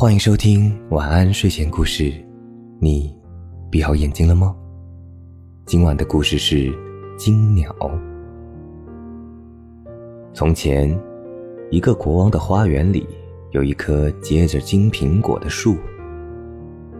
[0.00, 2.14] 欢迎收听晚安睡前故事。
[2.80, 3.12] 你
[3.68, 4.54] 闭好眼睛了吗？
[5.66, 6.72] 今晚的故事是
[7.18, 7.74] 金鸟。
[10.32, 10.96] 从前，
[11.72, 13.04] 一个国王的花园里
[13.50, 15.76] 有一棵结着金苹果的树。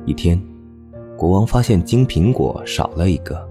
[0.05, 0.37] 一天，
[1.17, 3.49] 国王发现金苹果少了一个，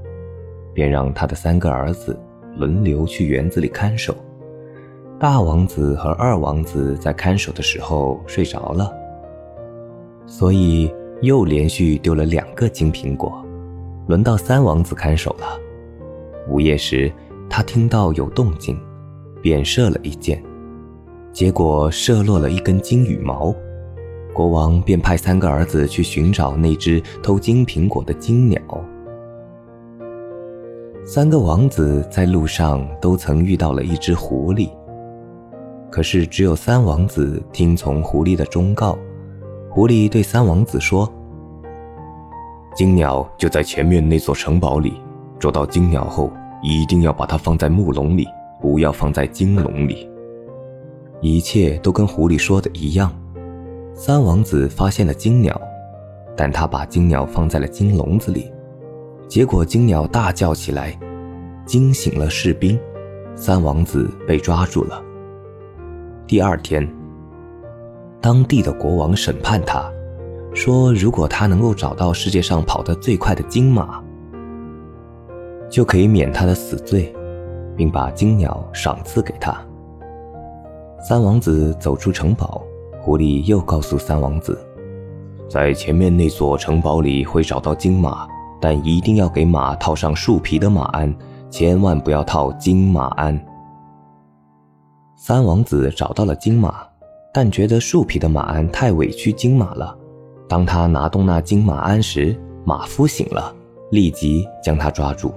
[0.74, 2.20] 便让他的三个儿子
[2.58, 4.14] 轮流去园子里看守。
[5.18, 8.94] 大王子和二王子在看守的时候睡着了，
[10.38, 13.44] 所以又连续丢了两个金苹果。
[14.06, 15.60] 轮到三王子看守了。
[16.48, 17.12] 午夜时，
[17.50, 18.80] 他听到有动静，
[19.42, 20.40] 便射了一箭，
[21.34, 23.52] 结果射落了一根金羽毛。
[24.32, 28.62] 国王便派三个儿子去寻找那只偷金苹果的金鸟。
[31.04, 34.70] 三个王子在路上都曾遇到了一只狐狸。
[35.90, 38.96] 可是，只有三王子听从狐狸的忠告。
[39.78, 41.08] 狐狸对三王子说
[42.74, 45.00] ：“金鸟就在前面那座城堡里。
[45.38, 48.26] 捉到金鸟后，一定要把它放在木笼里，
[48.60, 50.10] 不要放在金笼里。”
[51.22, 53.14] 一切都跟狐狸说的一样。
[53.94, 55.62] 三王子发现了金鸟，
[56.36, 58.52] 但他把金鸟放在了金笼子里，
[59.28, 60.98] 结果金鸟大叫起来，
[61.68, 62.80] 惊醒了士兵。
[63.36, 65.00] 三王子被抓住了。
[66.26, 66.92] 第二天，
[68.20, 69.90] 当地的国王审判他，
[70.54, 74.04] 说如果他能够找到世界上跑得最快的金马，
[75.70, 77.16] 就可以免他的死罪，
[77.76, 79.56] 并把金鸟赏赐给他。
[81.00, 82.64] 三王子走出城堡，
[83.00, 84.60] 狐狸又告诉三王子，
[85.48, 88.28] 在前面那座城堡里会找到金马，
[88.60, 91.16] 但一定要给马套上树皮的马鞍，
[91.52, 93.40] 千万不要套金马鞍。
[95.16, 96.84] 三王子找到了金马，
[97.40, 99.96] 但觉得树皮的马鞍太委屈金马了。
[100.50, 102.36] 当他拿动那金马鞍时，
[102.66, 103.56] 马夫醒了，
[103.92, 105.32] 立即将他抓住。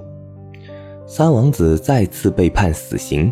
[1.04, 3.30] 三王子再次被判死刑，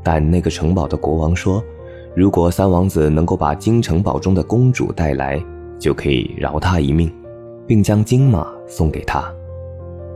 [0.00, 1.60] 但那个城堡的国王说，
[2.14, 5.44] 如果三王子能够把金城堡中的公主带来，
[5.76, 7.12] 就可以饶他一命，
[7.66, 9.24] 并将金马送给他。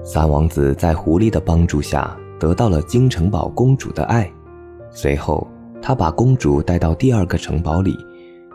[0.05, 4.33] 三王子在狐狸的帮助下得到了金城堡公主的爱，
[4.93, 5.45] 随后。
[5.83, 7.99] 他把公主带到第二个城堡里，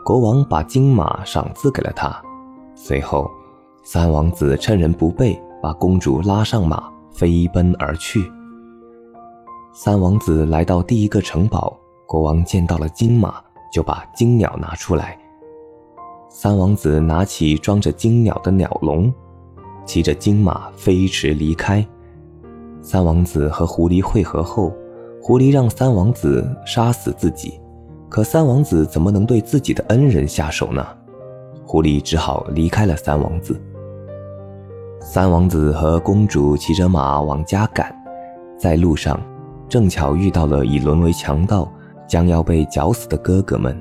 [0.02, 2.18] 国王把金马赏赐给了他。
[2.74, 3.30] 随后，
[3.84, 8.32] 三王子趁人不备，把公主拉上马，飞奔而去。
[9.74, 13.34] 三王子来到第一个城堡，国王见到了金马，
[13.70, 15.18] 就把金鸟拿出来。
[16.30, 19.12] 三王子拿起装着金鸟的鸟笼，
[19.84, 21.86] 骑着金马飞驰离开。
[22.80, 24.72] 三王子和狐狸会合后。
[25.28, 27.60] 狐狸让三王子杀死自己，
[28.08, 30.82] 可三王子怎么能对自己的恩人下手呢？
[31.66, 33.60] 狐狸只好离开了三王子。
[35.02, 37.94] 三王子和公主骑着马往家赶，
[38.58, 39.20] 在路上
[39.68, 41.70] 正巧遇到了已沦为强盗、
[42.08, 43.78] 将要被绞死的哥哥们。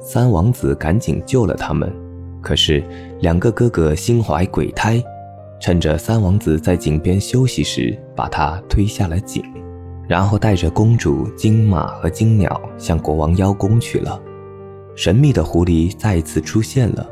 [0.00, 1.92] 三王子赶紧救了他们，
[2.40, 2.82] 可是
[3.20, 5.04] 两个哥哥心怀鬼胎，
[5.60, 9.44] 趁着三王子在井边休息时，把他推下了井。
[10.10, 14.20] 然后带着公主、金马和金鸟向国王邀功去了。
[14.96, 17.06] 神秘的狐狸再次出现了，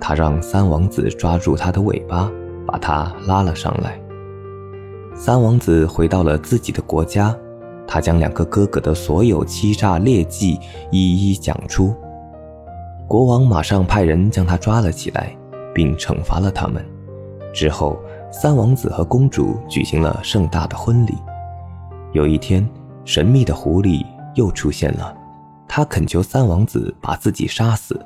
[0.00, 2.28] 他让三王子抓住他的尾巴，
[2.66, 4.00] 把他拉了上来。
[5.14, 7.32] 三王子回到了自己的国家，
[7.86, 10.58] 他将两个哥哥的所有欺诈劣迹
[10.90, 11.94] 一一讲出。
[13.06, 15.32] 国王马上派人将他抓了起来，
[15.72, 16.84] 并惩罚了他们。
[17.52, 17.96] 之后，
[18.32, 21.14] 三王子和公主举行了盛大的婚礼。
[22.14, 22.64] 有一天，
[23.04, 25.12] 神秘的狐狸又出现了，
[25.66, 28.00] 他恳求三王子把自己杀死。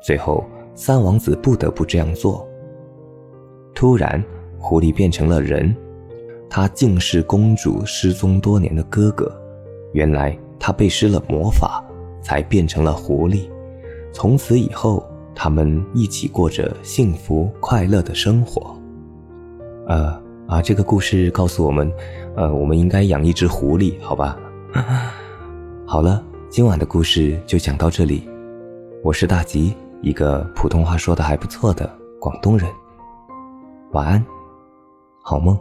[0.00, 0.44] 最后，
[0.76, 2.46] 三王子不得不这样做。
[3.74, 4.22] 突然，
[4.60, 5.76] 狐狸变成了人，
[6.48, 9.28] 他竟是公主失踪多年的哥哥。
[9.92, 11.84] 原来他被施了魔法，
[12.22, 13.50] 才变成了狐狸。
[14.12, 15.04] 从此以后，
[15.34, 18.76] 他们一起过着幸福快乐的生活。
[19.88, 20.21] 呃。
[20.46, 21.90] 啊，这个故事告诉我们，
[22.36, 24.36] 呃，我们应该养一只狐狸，好吧？
[25.86, 28.28] 好了，今晚的故事就讲到这里。
[29.02, 31.90] 我是大吉，一个普通话说的还不错的
[32.20, 32.68] 广东人。
[33.92, 34.24] 晚安，
[35.22, 35.58] 好梦。